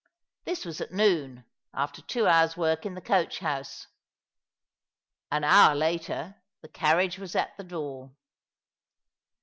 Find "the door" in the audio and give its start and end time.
7.55-8.09